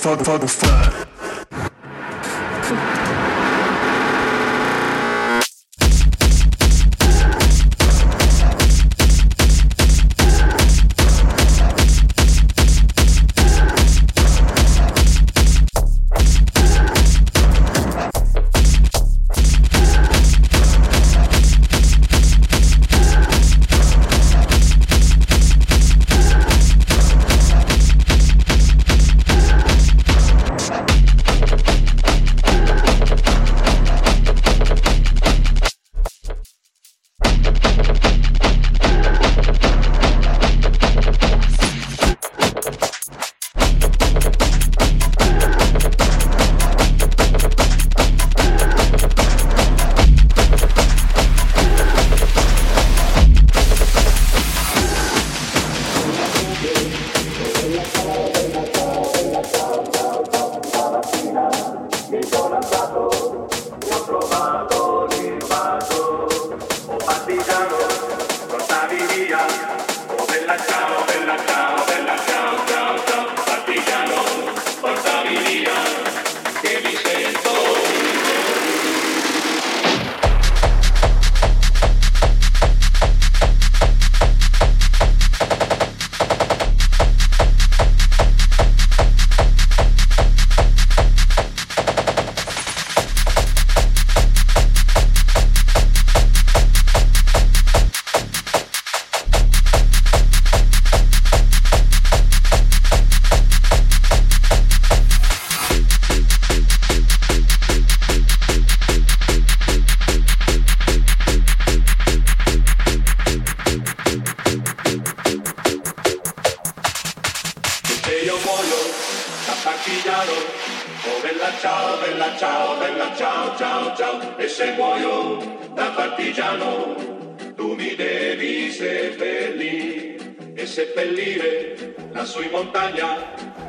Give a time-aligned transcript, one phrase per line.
[0.00, 0.99] fuck, fuck, fuck.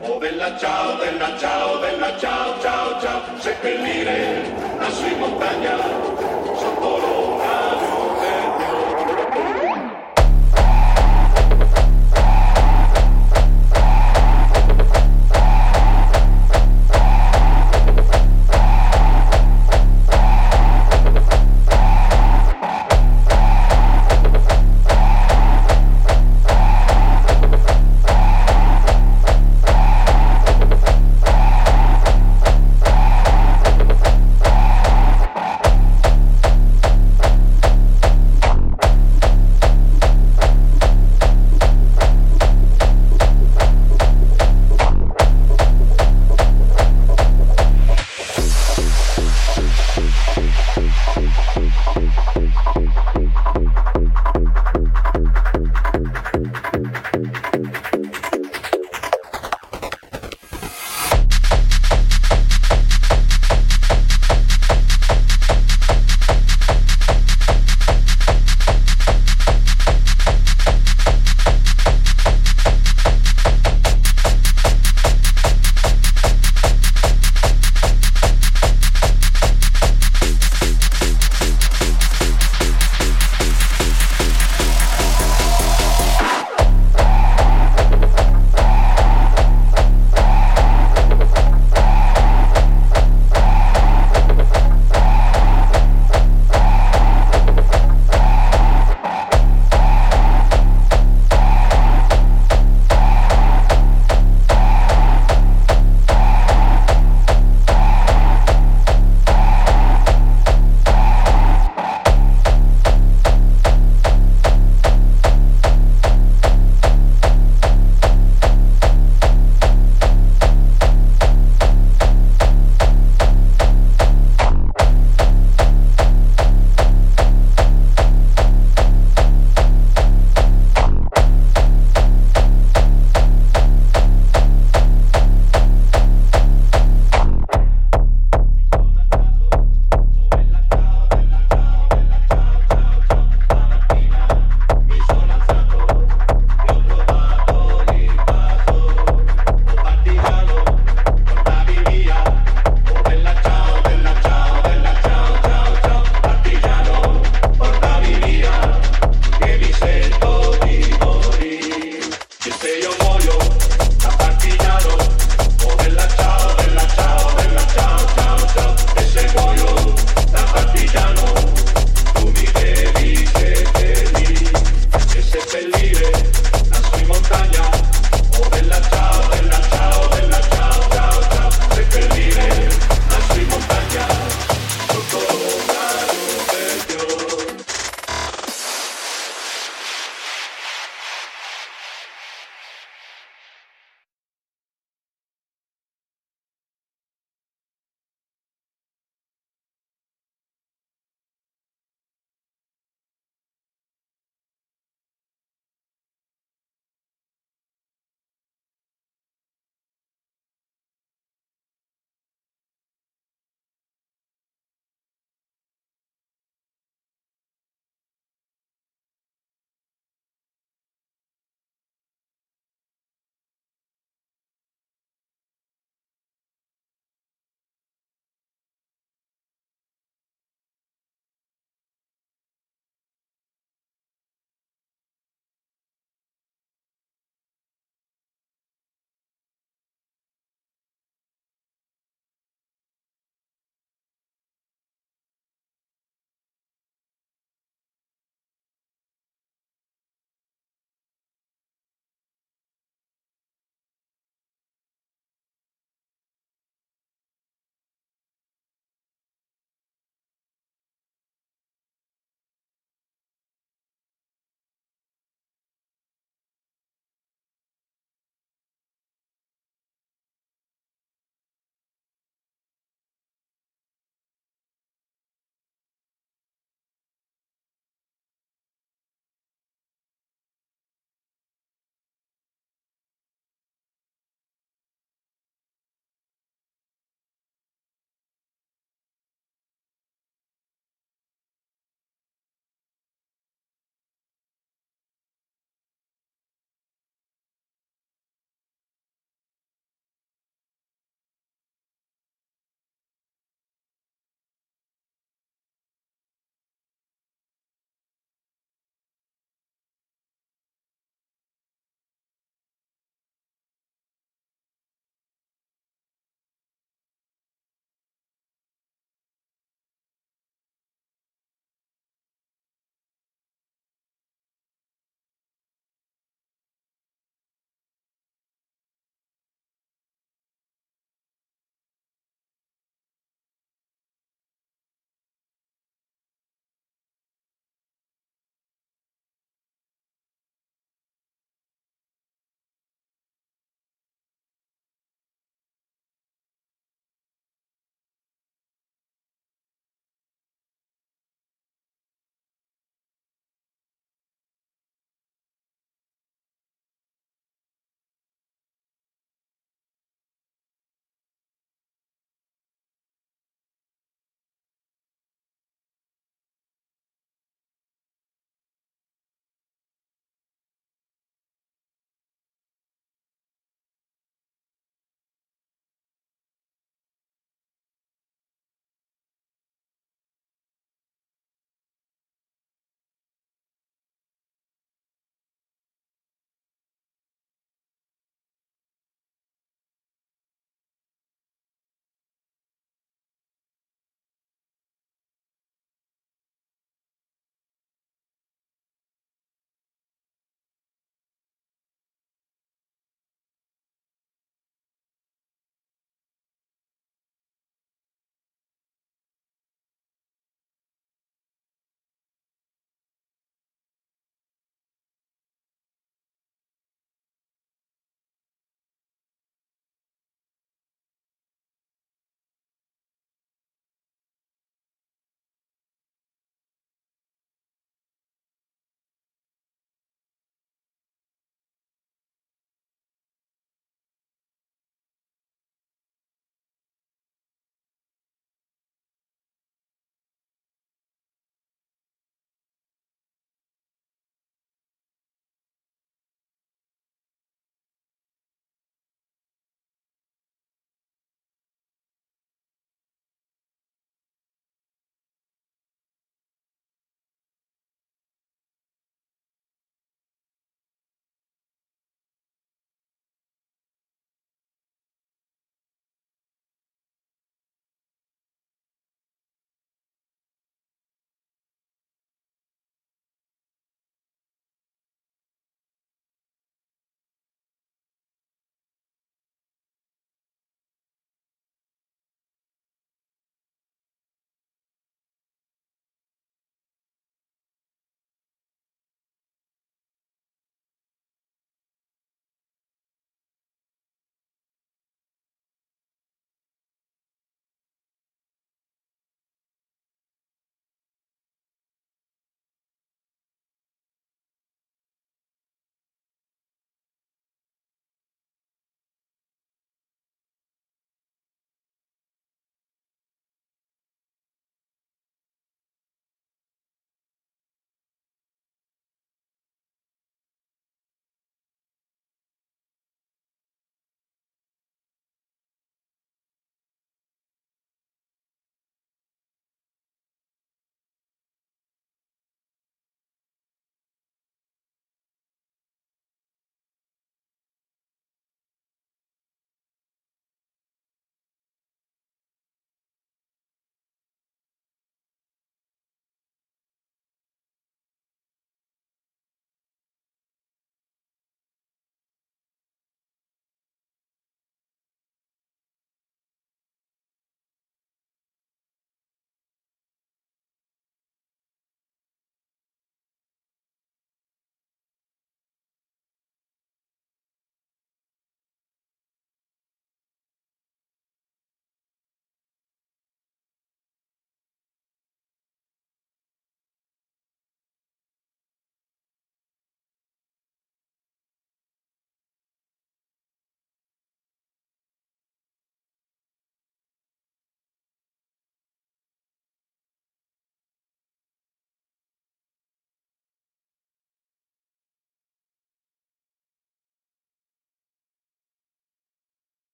[0.00, 6.45] Oh bella ciao, bella ciao, bella ciao, ciao, ciao, seppellire la sua montagna